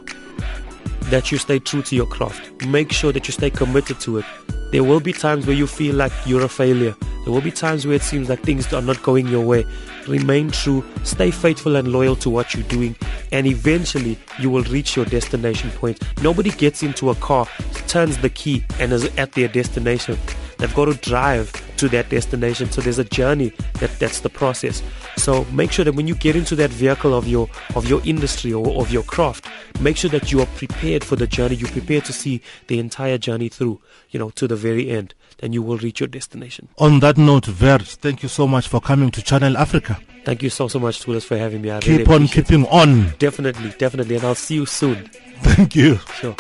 that 1.04 1.32
you 1.32 1.38
stay 1.38 1.60
true 1.60 1.82
to 1.84 1.96
your 1.96 2.08
craft. 2.08 2.66
Make 2.66 2.92
sure 2.92 3.14
that 3.14 3.28
you 3.28 3.32
stay 3.32 3.50
committed 3.50 4.02
to 4.02 4.18
it. 4.18 4.26
There 4.72 4.84
will 4.84 5.00
be 5.00 5.14
times 5.14 5.48
where 5.48 5.56
you 5.56 5.66
feel 5.66 5.96
like 5.96 6.12
you're 6.26 6.44
a 6.44 6.50
failure. 6.50 6.94
There 7.24 7.34
will 7.34 7.42
be 7.42 7.52
times 7.52 7.88
where 7.88 7.96
it 7.96 8.02
seems 8.02 8.28
like 8.28 8.42
things 8.42 8.72
are 8.74 8.82
not 8.82 9.02
going 9.02 9.28
your 9.28 9.46
way. 9.46 9.66
Remain 10.08 10.52
true, 10.52 10.84
stay 11.04 11.32
faithful 11.32 11.78
and 11.78 11.88
loyal 11.88 12.18
to 12.18 12.30
what 12.30 12.54
you're 12.54 12.68
doing, 12.68 12.96
and 13.32 13.48
eventually 13.48 14.20
you 14.40 14.50
will 14.50 14.64
reach 14.64 14.96
your 14.96 15.06
destination 15.06 15.72
point. 15.72 16.02
Nobody 16.22 16.52
gets 16.52 16.84
into 16.84 17.10
a 17.10 17.16
car, 17.16 17.48
turns 17.88 18.18
the 18.18 18.30
key, 18.30 18.66
and 18.80 18.92
is 18.92 19.06
at 19.18 19.32
their 19.32 19.48
destination. 19.48 20.18
They've 20.58 20.74
got 20.74 20.86
to 20.86 20.94
drive 20.96 21.52
to 21.78 21.90
that 21.90 22.10
destination. 22.10 22.72
So 22.72 22.82
there's 22.82 23.00
a 23.00 23.04
journey 23.04 23.52
that 23.80 23.92
that's 24.00 24.22
the 24.22 24.30
process. 24.30 24.82
So 25.18 25.46
make 25.46 25.72
sure 25.72 25.86
that 25.86 25.96
when 25.96 26.08
you 26.08 26.16
get 26.16 26.36
into 26.36 26.56
that 26.58 26.70
vehicle 26.70 27.14
of 27.14 27.28
your 27.28 27.50
of 27.76 27.88
your 27.90 28.02
industry 28.06 28.54
or 28.54 28.82
of 28.82 28.92
your 28.92 29.04
craft, 29.04 29.48
make 29.80 29.98
sure 29.98 30.10
that 30.12 30.32
you 30.32 30.42
are 30.42 30.46
prepared 30.58 31.04
for 31.04 31.16
the 31.16 31.28
journey. 31.28 31.56
You're 31.56 31.70
prepared 31.72 32.06
to 32.06 32.14
see 32.14 32.42
the 32.68 32.80
entire 32.80 33.18
journey 33.18 33.50
through, 33.50 33.82
you 34.12 34.20
know, 34.20 34.30
to 34.32 34.48
the 34.48 34.56
very 34.56 34.90
end. 34.90 35.14
Then 35.40 35.52
you 35.52 35.62
will 35.62 35.78
reach 35.78 36.00
your 36.00 36.08
destination. 36.08 36.70
On 36.78 37.02
that 37.02 37.18
note, 37.18 37.46
Verd, 37.46 37.82
thank 37.84 38.24
you 38.24 38.30
so 38.30 38.48
much 38.48 38.70
for 38.70 38.80
coming 38.80 39.12
to 39.12 39.22
Channel 39.22 39.58
Africa. 39.58 40.00
Thank 40.24 40.42
you 40.42 40.50
so 40.50 40.68
so 40.70 40.80
much, 40.80 41.02
Tulas, 41.04 41.24
for 41.24 41.38
having 41.38 41.62
me. 41.62 41.72
I 41.72 41.80
Keep 41.82 41.90
really 41.90 42.06
on 42.06 42.16
appreciate 42.24 42.38
it. 42.38 42.48
keeping 42.48 42.66
on. 42.68 43.14
Definitely, 43.20 43.72
definitely, 43.78 44.16
and 44.16 44.24
I'll 44.24 44.34
see 44.36 44.56
you 44.56 44.66
soon. 44.66 45.06
Thank 45.42 45.76
you. 45.76 45.98
Sure. 46.16 46.36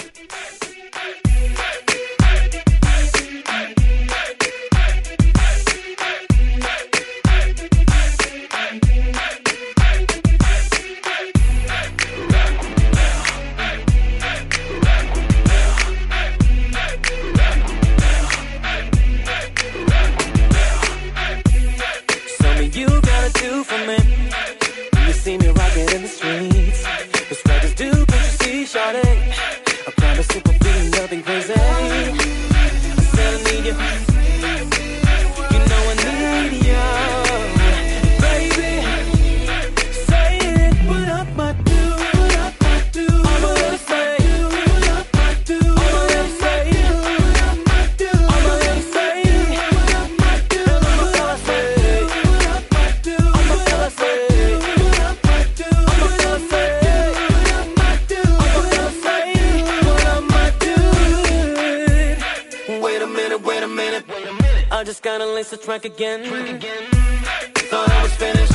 I 65.35 65.39
lace 65.39 65.49
the 65.49 65.57
track 65.57 65.83
again. 65.83 66.23
Thought 66.23 67.91
I 67.91 68.03
was 68.03 68.13
finished, 68.15 68.53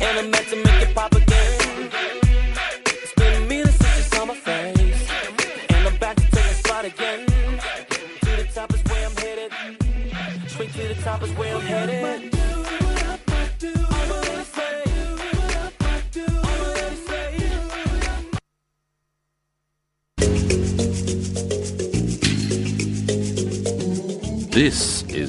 and 0.00 0.18
I'm 0.18 0.30
meant 0.30 0.48
to 0.48 0.56
make 0.56 0.88
it 0.88 0.94
pop 0.94 1.14
again. 1.14 1.90
It's 2.86 3.12
been 3.12 3.42
a 3.42 3.46
minute 3.46 3.74
since 3.74 3.96
you 3.98 4.02
saw 4.04 4.24
my 4.24 4.36
face, 4.36 5.10
and 5.68 5.86
I'm 5.86 5.96
back 5.98 6.16
to 6.16 6.22
take 6.30 6.46
a 6.46 6.54
spot 6.54 6.86
again. 6.86 7.26
To 7.26 8.36
the 8.38 8.48
top 8.54 8.72
is 8.72 8.82
where 8.84 9.06
I'm 9.06 9.16
headed. 9.16 9.52
Straight 10.48 10.72
to 10.72 10.94
the 10.94 11.02
top 11.02 11.22
is 11.24 11.30
where 11.32 11.54
I'm 11.54 11.60
headed. 11.60 12.39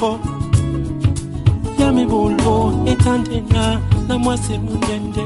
Na 0.00 0.06
babo 0.08 0.18
yami 1.78 2.06
bolo 2.06 2.72
etandena 2.86 3.80
na 4.08 4.18
mwasi 4.18 4.58
mundende 4.58 5.24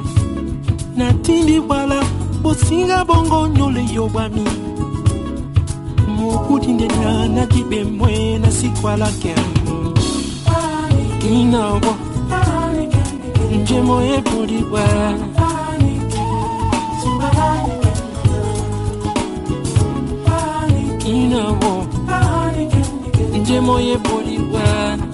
natindi 0.97 1.59
wala 1.59 2.03
bosinga 2.43 3.05
bongo 3.05 3.49
nyole 3.49 3.85
yobwami 3.95 4.45
mukutindena 6.17 7.29
na 7.29 7.47
dibemwe 7.47 8.39
na 8.39 8.51
sikwala 8.51 9.09
kemu 9.23 9.95
inawo 11.31 11.95
njemo 13.63 13.97
ebuliwa 14.15 14.85
inawo 21.07 21.87
njemo 23.41 23.81
ebuliwa 23.81 24.65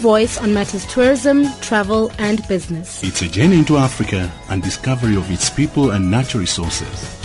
voice 0.00 0.38
on 0.38 0.54
matters 0.54 0.86
tourism, 0.86 1.44
travel, 1.60 2.10
and 2.18 2.46
business. 2.48 3.04
It's 3.04 3.22
a 3.22 3.28
journey 3.28 3.58
into 3.58 3.76
Africa 3.76 4.32
and 4.48 4.62
discovery 4.62 5.16
of 5.16 5.30
its 5.30 5.50
people 5.50 5.90
and 5.90 6.10
natural 6.10 6.40
resources. 6.40 7.19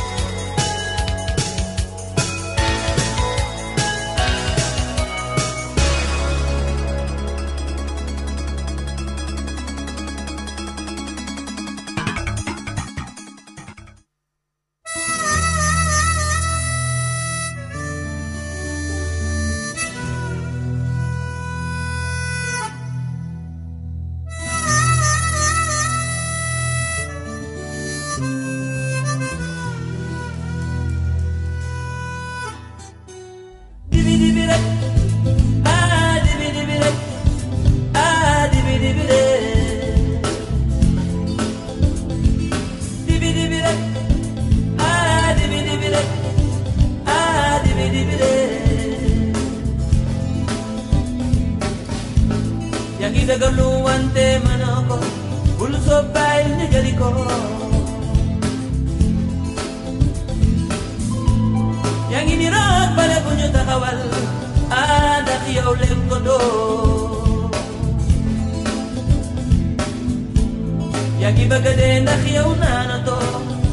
Yangi 71.26 71.46
bëgg 71.50 71.68
dee 71.80 71.96
ndax 72.06 72.22
yow 72.36 72.50
naana 72.62 72.98
to 73.08 73.16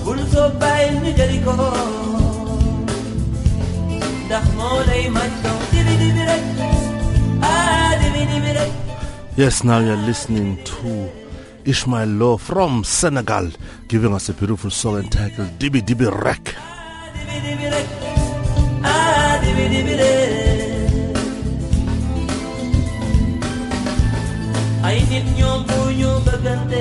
bulso 0.05 0.45
bay 0.61 0.85
ni 1.03 1.11
jariko 1.19 1.53
ndax 4.27 4.47
moo 4.59 4.79
lay 4.89 5.05
maj 5.17 5.33
dow 5.45 5.59
dibi 5.73 5.95
dibi 6.03 6.23
rek 6.31 6.45
dibi 8.01 8.23
dibi 8.33 8.51
rek 8.59 8.73
Yes, 9.37 9.65
now 9.65 9.79
you're 9.81 9.97
listening 10.11 10.57
to 10.65 11.09
Ismael 11.65 12.09
Lo 12.21 12.37
from 12.37 12.85
Senegal, 12.85 13.49
giving 13.89 14.13
us 14.13 14.29
a 14.29 14.35
beautiful 14.35 14.71
song 14.71 14.99
entitled 14.99 15.59
Dibi 15.59 15.81
Dibi 15.81 16.05
Rek. 16.25 16.53
ay 24.89 24.99
nit 25.11 25.27
ñoom 25.39 25.61
bu 25.69 25.79
ñu 25.99 26.11
bëggante 26.27 26.81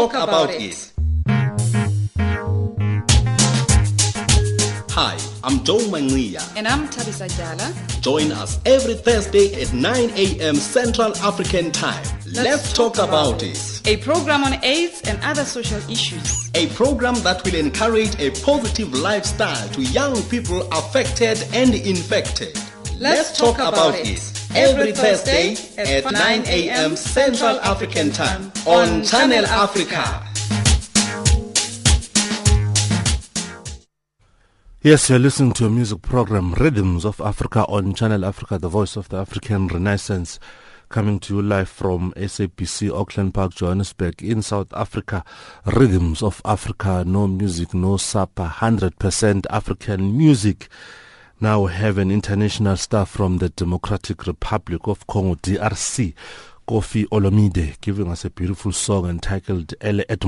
Let's 0.00 0.14
talk 0.14 0.28
about 0.28 0.50
it. 0.50 0.92
Hi, 4.92 5.18
I'm 5.44 5.62
Joe 5.62 5.76
Manglia. 5.90 6.40
And 6.56 6.66
I'm 6.66 6.88
Tabisa 6.88 7.28
Jala. 7.36 8.00
Join 8.00 8.32
us 8.32 8.58
every 8.64 8.94
Thursday 8.94 9.60
at 9.60 9.74
9 9.74 10.10
a.m. 10.16 10.54
Central 10.54 11.14
African 11.18 11.70
Time. 11.70 12.02
Let's, 12.32 12.72
talk, 12.72 12.96
about 12.96 13.42
it. 13.42 13.82
A 13.86 13.98
program 13.98 14.42
on 14.42 14.54
AIDS 14.64 15.02
and 15.02 15.22
other 15.22 15.44
social 15.44 15.80
issues. 15.90 16.50
A 16.54 16.68
program 16.68 17.16
that 17.16 17.44
will 17.44 17.56
encourage 17.56 18.18
a 18.18 18.30
positive 18.42 18.94
lifestyle 18.94 19.68
to 19.68 19.82
young 19.82 20.22
people 20.30 20.66
affected 20.72 21.46
and 21.52 21.74
infected. 21.74 22.58
Let's 22.98 23.36
talk 23.36 23.56
about 23.56 23.96
it. 23.96 24.39
Every 24.54 24.90
Thursday 24.90 25.54
at 25.78 26.10
9 26.10 26.42
a.m. 26.46 26.96
Central 26.96 27.60
African 27.60 28.10
Time 28.10 28.50
on 28.66 29.04
Channel 29.04 29.46
Africa. 29.46 30.26
Yes, 34.82 35.08
you're 35.08 35.20
listening 35.20 35.52
to 35.52 35.66
a 35.66 35.70
music 35.70 36.02
program, 36.02 36.54
Rhythms 36.54 37.04
of 37.04 37.20
Africa 37.20 37.64
on 37.66 37.94
Channel 37.94 38.24
Africa, 38.24 38.58
the 38.58 38.68
voice 38.68 38.96
of 38.96 39.08
the 39.10 39.18
African 39.18 39.68
Renaissance, 39.68 40.40
coming 40.88 41.20
to 41.20 41.36
you 41.36 41.42
live 41.42 41.68
from 41.68 42.12
SABC 42.16 42.90
Auckland 42.92 43.32
Park, 43.32 43.54
Johannesburg, 43.54 44.20
in 44.20 44.42
South 44.42 44.72
Africa. 44.72 45.22
Rhythms 45.64 46.24
of 46.24 46.42
Africa, 46.44 47.04
no 47.06 47.28
music, 47.28 47.72
no 47.72 47.96
supper, 47.98 48.52
100% 48.56 49.46
African 49.48 50.18
music. 50.18 50.68
Now 51.42 51.62
we 51.62 51.72
have 51.72 51.96
an 51.96 52.10
international 52.10 52.76
star 52.76 53.06
from 53.06 53.38
the 53.38 53.48
Democratic 53.48 54.26
Republic 54.26 54.86
of 54.86 55.06
Congo, 55.06 55.36
DRC, 55.36 56.12
Koffi 56.68 57.06
Olomide, 57.06 57.80
giving 57.80 58.10
us 58.10 58.26
a 58.26 58.30
beautiful 58.30 58.72
song 58.72 59.08
entitled 59.08 59.72
Ele 59.80 60.04
et 60.10 60.22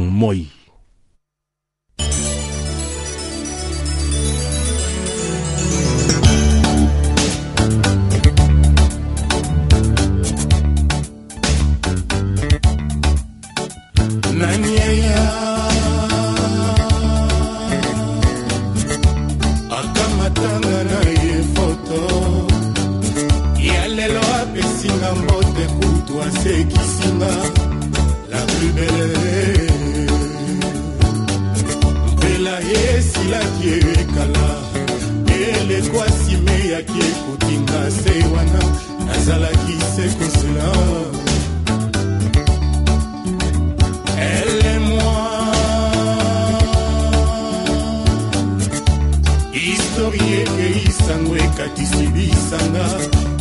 ekisinga 26.63 27.33
la 28.31 28.41
plus 28.51 28.73
belle. 28.77 29.09
Mbela 32.17 32.57
esilaki 32.61 33.73
ekala 34.01 34.49
eleko 35.39 35.99
asimeyaki 36.07 37.01
ekotinga 37.11 37.81
se 38.01 38.15
wana. 38.33 38.63
Nazalaki 39.07 39.77
se 39.95 40.05
kosela 40.19 40.69
historie 49.53 50.43
ekeisangwe 50.43 51.41
katisi 51.57 52.07
bisanga 52.15 52.87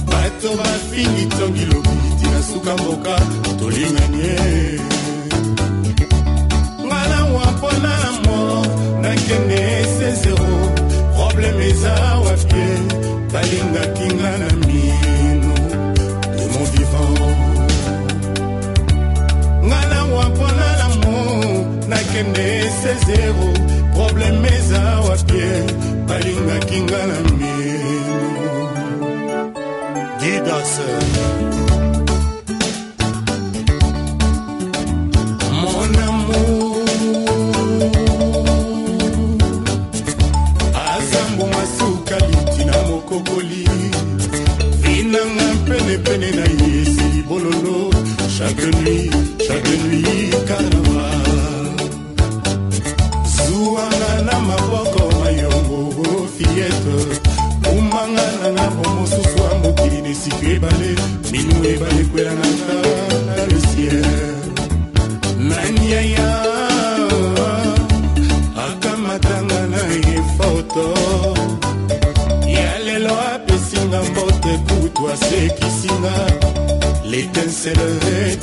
bato 0.05 0.49
bafingi 0.57 1.25
tongi 1.25 1.65
lobi. 1.65 2.10
Suka 2.53 2.73
mboka 2.77 3.15
tolinganie 3.59 4.79
ngana 6.85 7.25
wa 7.25 7.51
mpona 7.51 7.93
mo 8.25 8.65
nakende 9.01 9.85
se 9.97 10.11
zero. 10.21 10.51
Probleme 11.15 11.65
eza 11.69 11.93
wapie 12.25 12.69
balingaki 13.33 14.07
nga 14.15 14.31
na 14.41 14.49
mino 14.67 15.53
de 16.37 16.45
mon 16.53 16.65
vivant. 16.71 17.19
Ngana 19.67 19.99
wa 20.15 20.29
mpona 20.29 20.67
lamo 20.79 21.17
nakende 21.87 22.47
se 22.81 22.93
zero. 23.05 23.47
Probleme 23.93 24.47
eza 24.59 24.99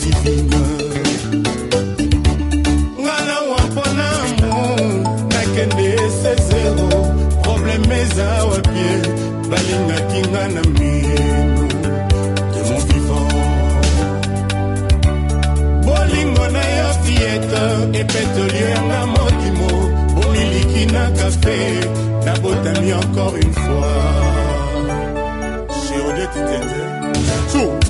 divine. 0.01 0.65
Ngana 3.03 3.37
wa 3.51 3.61
mpona 3.67 4.09
mo 4.41 4.77
nakende 5.33 5.91
se 6.23 6.33
zero 6.49 6.89
probleme 7.43 8.01
eza 8.01 8.29
wapie 8.45 8.93
balingaki 9.51 10.21
nga 10.31 10.43
na 10.55 10.63
mino 10.79 11.67
de 12.53 12.61
mon 12.69 12.81
vivant. 12.89 13.33
Bolingo 15.85 16.47
na 16.55 16.63
yo 16.79 16.89
fiete 17.03 17.63
epetoli 18.01 18.61
yanga 18.71 19.01
molimo 19.15 19.71
bomiliki 20.15 20.87
na 20.93 21.11
kafe 21.11 21.59
nabotami 22.25 22.93
encore 22.93 23.37
une 23.37 23.53
fois. 23.53 23.97
Géodette 25.89 26.41
Tete. 26.49 27.88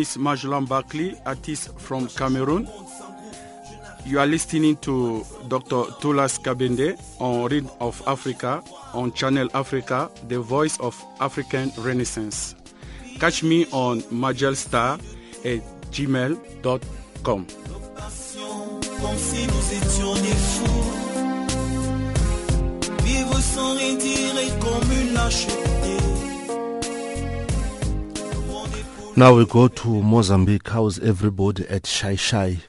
Is 0.00 0.16
Majolan 0.16 0.66
Bakli, 0.66 1.14
artist 1.26 1.78
from 1.78 2.08
Cameroon. 2.08 2.66
You 4.06 4.18
are 4.18 4.26
listening 4.26 4.76
to 4.78 5.24
Dr. 5.48 5.84
Tulas 6.00 6.38
Kabende 6.40 6.98
on 7.20 7.48
Read 7.50 7.68
of 7.80 8.02
Africa 8.06 8.62
on 8.94 9.12
Channel 9.12 9.48
Africa, 9.52 10.10
the 10.28 10.40
voice 10.40 10.80
of 10.80 10.96
African 11.20 11.70
Renaissance. 11.78 12.54
Catch 13.18 13.42
me 13.42 13.66
on 13.72 14.00
majelstar 14.08 14.98
at 15.44 15.60
gmail.com. 15.92 17.46
Now 29.16 29.34
we 29.34 29.44
go 29.44 29.68
to 29.68 29.88
Mozambique. 30.02 30.68
How's 30.68 30.98
everybody 31.00 31.66
at 31.68 31.82
Xai-Xai? 31.82 32.60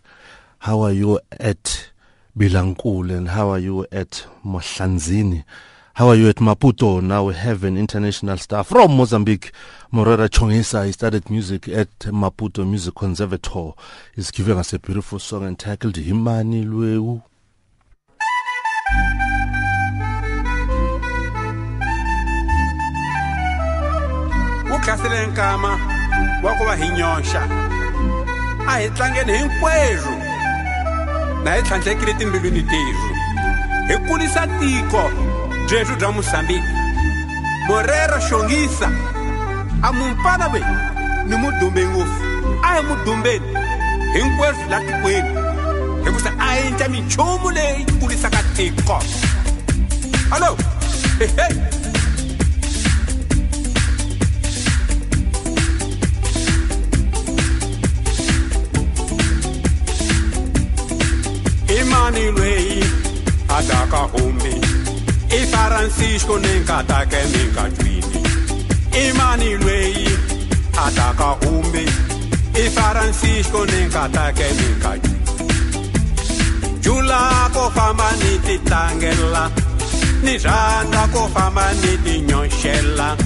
How 0.60 0.82
are 0.82 0.91
you 0.91 1.19
at 1.39 1.89
Bilankul 2.38 3.15
and 3.15 3.30
how 3.30 3.49
are 3.49 3.60
you 3.60 3.86
at 3.91 4.25
Mohlanzini? 4.43 5.43
How 5.93 6.10
are 6.10 6.15
you 6.15 6.30
at 6.30 6.38
Maputo? 6.38 7.01
Now 7.01 7.25
we 7.25 7.36
have 7.36 7.63
an 7.63 7.77
international 7.77 8.38
star 8.38 8.63
from 8.63 8.97
Mozambique, 8.97 9.51
Moreira 9.91 10.27
Chonguica. 10.30 10.86
He 10.86 10.91
studied 10.93 11.30
music 11.30 11.67
at 11.67 11.89
Maputo 11.99 12.67
Music 12.67 12.95
Conservatoire. 12.95 13.75
He's 14.15 14.32
giving 14.32 14.58
us 14.58 14.73
a 14.73 14.80
beautiful 14.80 15.19
song 15.19 15.47
entitled 15.47 15.95
Himani 15.95 16.65
Lweu. 16.65 17.21
nkama 25.32 25.90
wa 26.43 26.51
ku 26.58 26.63
va 26.65 26.75
hi 26.75 26.89
nyoxa 26.97 27.41
a 28.67 28.73
hi 28.80 28.89
tlangeni 28.89 29.38
hinkwerhu 29.38 30.13
na 31.43 31.56
hi 31.56 31.62
tlhantlhekile 31.62 32.13
timbilwini 32.13 32.63
teru 32.63 33.10
hi 33.89 33.97
kulisa 34.08 34.47
tiko 34.47 35.04
byethu 35.69 35.95
bya 35.95 36.12
mosambiki. 36.12 36.71
Morero 37.67 38.17
xongisa 38.27 38.89
a 39.84 39.91
mumpana 39.93 40.49
ve 40.54 40.62
ni 41.30 41.36
mudumbe 41.41 41.86
ngopfu. 41.86 42.23
A 42.63 42.75
hi 42.75 42.82
mudumbeni 42.88 43.47
hinkwerhu 44.13 44.69
la 44.69 44.80
tikweni. 44.80 45.30
Hikusa 46.06 46.32
a 46.39 46.56
hi 46.56 46.69
ndla 46.71 46.88
minchumu 46.89 47.51
leyi 47.51 47.86
kulisaka 47.99 48.43
tiko. 48.56 49.04
Hallo 50.30 50.58
hehei 51.19 51.56
emmanuel 61.91 62.84
adaka 63.49 64.01
ome 64.23 64.54
ifrancisco 65.39 66.39
nenkatake 66.39 67.19
minkatwini 67.34 68.21
emmanuel 68.91 70.10
adaka 70.86 71.30
ome 71.49 71.84
ifrancisco 72.65 73.65
nenkatake 73.65 74.43
minkatwini 74.60 75.19
jula 76.82 77.49
kofamba 77.54 78.12
ni 78.21 78.39
titangela 78.39 79.51
ni 80.23 80.38
zanda 80.38 81.08
kofamba 81.13 81.73
ni 81.73 81.97
tinyoxela 81.97 83.17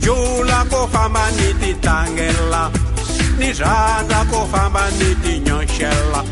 jula 0.00 0.64
kofamba 0.70 1.30
ni 1.30 1.54
titangela 1.60 2.70
ni 3.38 3.52
zanda 3.52 4.24
kofamba 4.30 4.90
ni 4.98 5.14
tinyoxela 5.14 6.24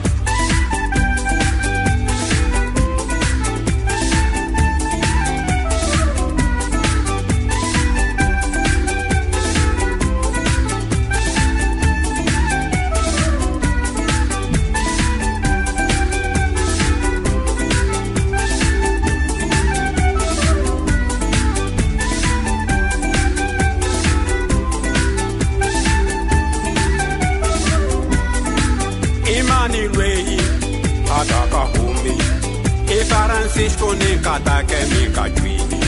katake 34.33 34.77
mikajwini 34.85 35.85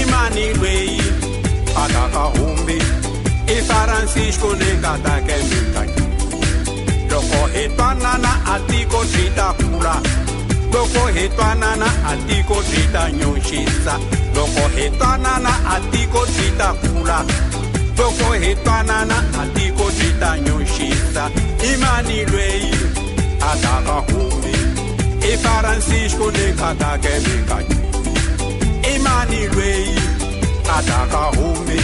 imanilweyi 0.00 1.02
atakahumbi 1.84 2.82
ifrancisco 3.58 4.54
nengatake 4.54 5.34
mikajwini 5.50 6.44
loko 7.10 7.46
hi 7.46 7.68
twanana 7.68 8.28
a 8.54 8.60
tiko 8.60 9.04
swi 9.04 9.30
ta 9.36 9.52
kula 9.52 9.94
loko 10.72 11.06
hi 11.14 11.28
twanana 11.28 11.86
a 12.10 12.16
tiko 12.28 12.54
swi 12.62 12.82
ta 12.92 13.10
nyuxisa 13.10 13.98
loko 14.36 14.68
hi 14.76 14.90
doko 14.90 15.52
a 15.74 15.80
tiko 15.90 16.26
atiko 16.26 16.50
ta 16.58 16.72
kula 16.72 17.24
doko 17.96 18.32
hi 18.32 18.54
twanana 18.64 19.18
atiko 19.42 19.54
tiko 19.54 19.90
swi 19.90 20.12
ta 20.20 20.36
imani 21.72 22.24
lweyi 22.24 22.72
a 23.40 23.52
ka 23.62 23.96
humi 24.08 24.47
ataka 25.32 25.76
humbi 25.76 25.94
ifrancisco 25.94 26.30
nenkatake 26.32 27.08
minkatwini 27.26 27.88
imani 28.94 29.46
lweyi 29.48 30.00
ataka 30.78 31.18
humbi 31.36 31.80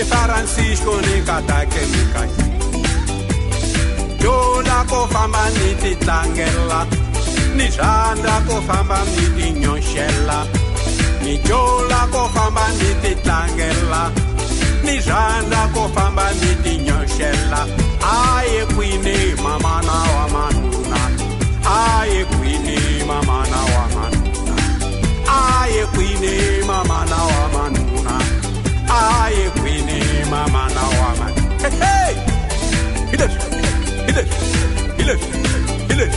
ifrancisco 0.00 1.00
nenkatake 1.00 1.80
minkatwini 1.92 2.58
jola 4.22 4.84
ko 4.88 5.06
famba 5.12 5.50
ni 5.50 5.74
titlangela 5.82 6.86
ni 7.56 7.66
rhandza 7.76 8.40
ko 8.48 8.62
famba 8.68 8.98
ni 9.04 9.42
tinyoxela 9.42 10.46
ni 11.24 11.38
jola 11.38 12.06
ko 12.12 12.28
famba 12.34 12.68
ni 12.78 12.94
titlangela 13.02 14.10
ni 14.84 14.94
rhandza 15.00 15.62
ko 15.74 15.88
famba 15.94 16.26
ni 16.40 16.54
tinyoxela 16.62 17.66
aye 18.12 18.66
kwini 18.74 19.34
mamana 19.42 19.92
wa 20.14 20.28
manuna 20.34 21.00
aye 21.72 22.24
kwini 22.24 23.04
mama 23.06 23.46
na 23.50 23.56
wa 23.74 23.88
manuna 23.94 24.56
aye 25.60 25.86
kwini 25.86 26.64
mama 26.66 27.04
na 27.10 27.16
wa 27.16 27.48
manuna 27.54 28.20
aye 29.22 29.50
kwini 29.50 30.02
mama 30.30 30.68
na 30.74 30.82
wa 30.82 31.16
manuna 31.18 31.68
hey 31.70 31.78
hey! 31.80 32.14
Ile 33.12 33.28
ile 34.08 34.26
ile 34.98 35.18
ile 35.90 36.10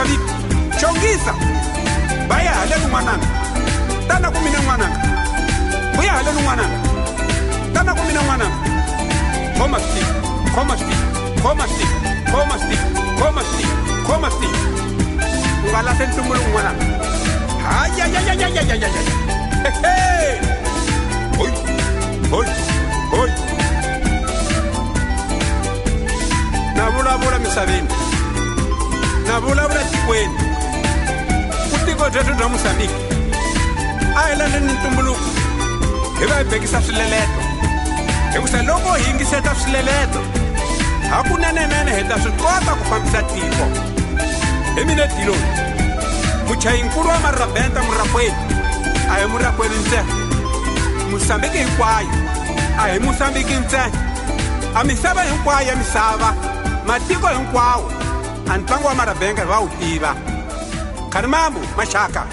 Mashariki. 0.00 0.80
Chongisa 0.80 1.34
baya 2.28 2.50
halenu 2.54 2.88
mwananga 2.88 3.26
tana 4.08 4.30
kumine 4.30 4.58
mwananga 4.58 4.98
buya 5.96 6.12
halenu 6.12 6.40
mwananga 6.40 6.79
hi 36.20 36.26
va 36.26 36.38
hi 36.38 36.44
bekisa 36.44 36.82
swileleto 36.82 37.40
hikusa 38.32 38.62
loko 38.62 38.94
hi 38.94 39.04
yingiseta 39.06 39.54
swileleto 39.62 40.20
hakunenenene 41.10 41.96
hi 41.96 42.04
ta 42.08 42.20
swi 42.22 42.32
kota 42.32 42.74
ku 42.78 42.84
fambisa 42.90 43.22
tiko 43.22 43.66
hi 44.74 44.84
mina 44.84 45.06
diloni 45.06 45.48
muchayinkulu 46.48 47.08
wa 47.08 47.18
marabenta 47.20 47.82
murapweni 47.82 48.34
a 49.12 49.18
hi 49.20 49.26
murapweni 49.26 49.74
ntsena 49.76 50.14
musambiki 51.10 51.58
hinkwayo 51.58 52.08
a 52.80 52.88
hi 52.92 52.98
musambiki 52.98 53.54
ntsena 53.54 53.92
a 54.74 54.84
misava 54.84 55.22
hinkwayo 55.22 55.68
ya 55.68 55.76
misava 55.76 56.34
matiko 56.86 57.28
hinkwawo 57.28 57.92
a 58.52 58.56
ntlangu 58.58 58.86
wa 58.86 58.94
marabenga 58.94 59.42
hi 59.42 59.48
va 59.48 59.58
wu 59.58 59.68
tiva 59.68 60.14
khani 61.10 61.26
mambo 61.26 61.60
maxaka 61.76 62.26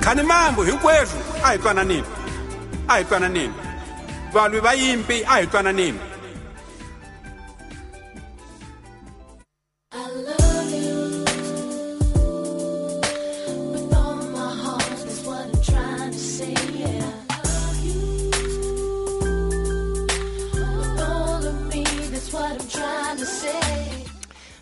khani 0.00 0.22
mambo 0.22 0.64
hinkwerhu 0.64 1.18
a 1.44 1.52
hi 1.52 1.58
twananini 1.58 2.04
a 2.92 2.96
hi 2.96 3.04
twananini 3.04 3.54
valwi 4.32 4.60
va 4.60 4.72
yimpi 4.74 5.22
a 5.24 5.36
hi 5.40 5.46
twananini 5.46 5.98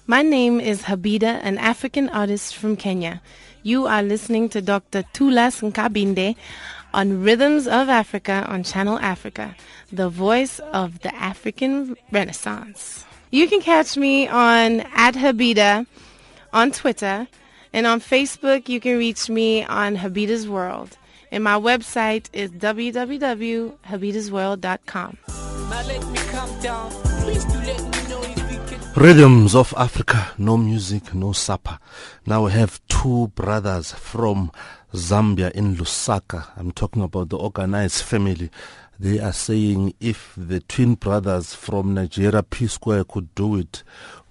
My 0.07 0.23
name 0.23 0.59
is 0.61 0.83
Habida, 0.83 1.41
an 1.45 1.57
African 1.59 2.09
artist 2.09 2.57
from 2.57 2.77
Kenya. 2.77 3.23
You 3.63 3.87
are 3.87 4.03
listening 4.03 4.49
to 4.51 4.61
Dr. 4.61 5.05
Tulas 5.15 5.63
Nkabindo 5.63 6.35
on 6.93 7.23
Rhythms 7.23 7.67
of 7.67 7.89
Africa 7.89 8.45
on 8.49 8.63
Channel 8.63 8.99
Africa, 8.99 9.57
the 9.93 10.09
voice 10.09 10.59
of 10.73 11.01
the 11.01 11.15
African 11.15 11.97
Renaissance. 12.11 13.05
You 13.31 13.49
can 13.49 13.61
catch 13.61 13.97
me 13.97 14.29
on 14.29 14.81
at 14.81 15.15
Habida 15.15 15.87
on 16.53 16.73
Twitter, 16.73 17.29
and 17.73 17.87
on 17.87 18.01
Facebook 18.01 18.69
you 18.69 18.81
can 18.81 18.99
reach 18.99 19.31
me 19.31 19.63
on 19.65 19.97
Habida's 19.97 20.49
World. 20.49 20.97
And 21.33 21.45
my 21.45 21.55
website 21.55 22.29
is 22.33 22.51
www.habidasworld.com. 22.51 25.19
Now 25.29 25.83
let 25.87 26.05
me 26.09 26.19
calm 26.31 26.61
down. 26.61 26.91
Please 27.23 27.45
do 27.45 27.59
let 27.59 27.81
me 27.81 28.09
know 28.09 28.21
if 28.23 28.51
you 28.51 28.59
can. 28.67 28.81
Rhythms 29.01 29.55
of 29.55 29.73
Africa, 29.77 30.33
no 30.37 30.57
music, 30.57 31.15
no 31.15 31.31
supper. 31.31 31.79
Now 32.27 32.47
we 32.47 32.51
have 32.53 32.81
two 32.89 33.29
brothers 33.37 33.93
from 33.93 34.51
Zambia 34.93 35.51
in 35.53 35.77
Lusaka. 35.77 36.47
I'm 36.57 36.73
talking 36.73 37.03
about 37.03 37.29
the 37.29 37.37
organized 37.39 38.03
family. 38.03 38.51
They 38.99 39.19
are 39.19 39.33
saying 39.33 39.95
if 40.01 40.35
the 40.37 40.61
twin 40.61 40.95
brothers 40.95 41.55
from 41.55 41.95
Nigeria, 41.95 42.43
P 42.43 42.67
Square, 42.67 43.05
could 43.05 43.35
do 43.35 43.57
it 43.57 43.83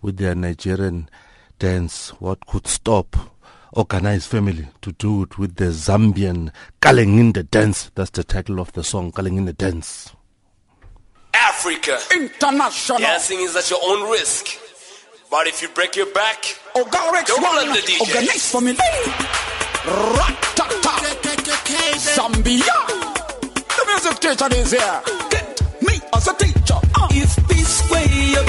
with 0.01 0.17
their 0.17 0.35
Nigerian 0.35 1.09
dance, 1.57 2.09
what 2.19 2.45
could 2.45 2.67
stop 2.67 3.15
organized 3.73 4.29
family 4.29 4.67
to 4.81 4.91
do 4.93 5.23
it 5.23 5.37
with 5.37 5.55
the 5.55 5.65
Zambian 5.65 6.51
Kalenginde 6.81 7.49
dance? 7.49 7.91
That's 7.95 8.11
the 8.11 8.23
title 8.23 8.59
of 8.59 8.71
the 8.73 8.83
song, 8.83 9.11
Kalenginde 9.11 9.55
dance. 9.57 10.13
Africa. 11.33 11.97
International. 12.13 12.99
Dancing 12.99 13.39
is 13.41 13.55
at 13.55 13.69
your 13.69 13.79
own 13.83 14.09
risk. 14.11 14.47
But 15.29 15.47
if 15.47 15.61
you 15.61 15.69
break 15.69 15.95
your 15.95 16.11
back, 16.11 16.41
Ogarex 16.75 17.27
don't 17.27 17.43
let 17.43 17.85
the 17.85 17.91
DJ. 17.91 18.01
Organize 18.01 18.51
for 18.51 18.61
me. 18.61 18.75
Ratata. 19.85 20.93
Zambia. 21.97 22.75
The 23.75 23.83
music 23.87 24.19
teacher 24.19 24.47
is 24.55 24.71
here. 24.71 25.01
Get 25.29 25.61
me 25.81 26.01
as 26.13 26.27
a 26.27 26.33
teacher. 26.35 26.79
Uh. 26.95 27.07
If 27.11 27.35
this 27.47 27.89
way 27.89 28.05
your 28.33 28.43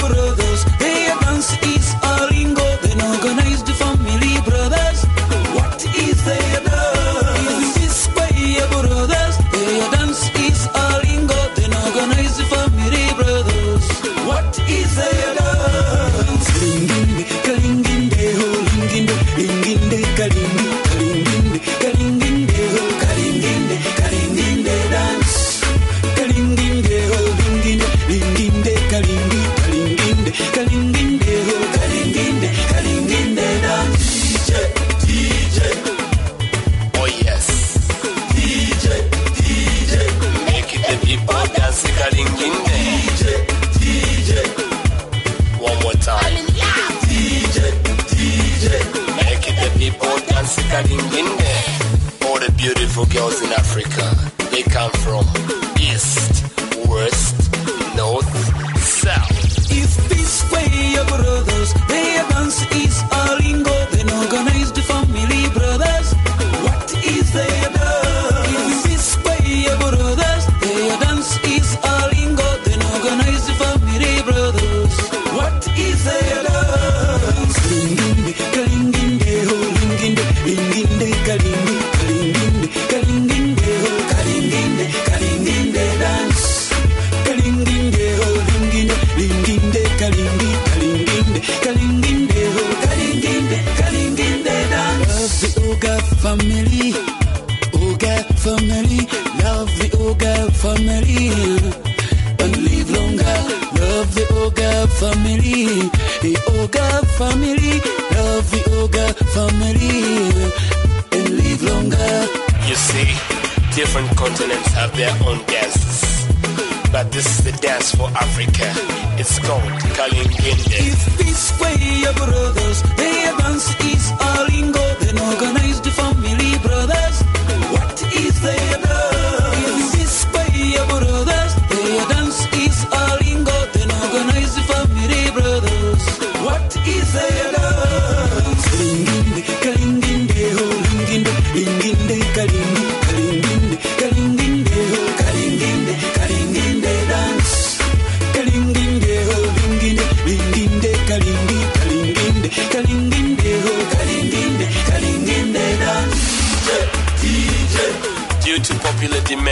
popular 159.01 159.23
demand, 159.23 159.50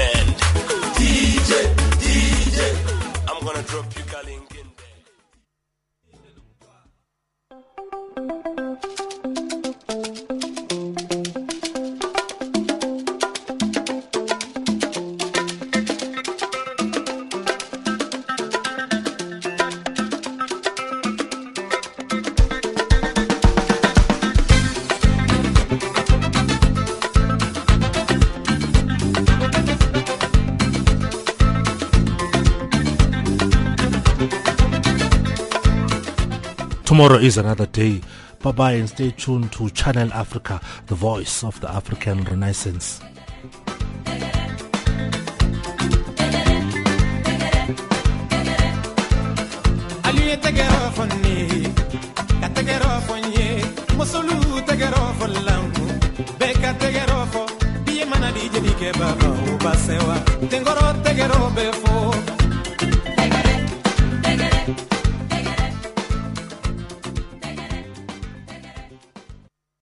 Tomorrow 37.00 37.20
is 37.20 37.38
another 37.38 37.66
day. 37.66 38.02
Bye 38.44 38.52
bye 38.52 38.74
and 38.74 38.90
stay 38.90 39.12
tuned 39.12 39.54
to 39.54 39.70
Channel 39.70 40.12
Africa, 40.12 40.60
the 40.88 40.96
voice 40.96 41.46
of 41.46 41.58
the 41.62 41.72
African 41.72 42.26
Renaissance. 42.26 43.00